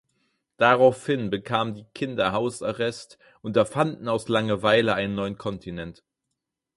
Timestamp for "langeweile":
4.29-4.95